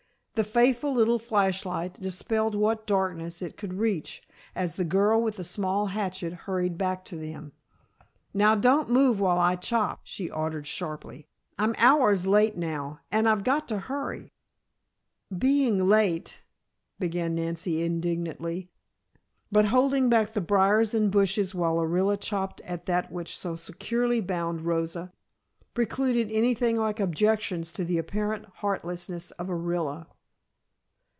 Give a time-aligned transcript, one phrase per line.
[0.35, 4.23] The faithful little flash light dispelled what darkness it could reach,
[4.55, 7.51] as the girl with the small hatchet hurried back to them.
[8.33, 11.27] "Now don't move while I chop," she ordered sharply.
[11.59, 14.33] "I'm hours late now, and I've got to hurry."
[15.37, 16.41] "Being late"
[16.99, 18.71] began Nancy indignantly.
[19.51, 24.21] But holding back the briars and bushes while Orilla chopped at that which so securely
[24.21, 25.13] bound Rosa,
[25.75, 30.07] precluded anything like objections to the apparent heartlessness of Orilla.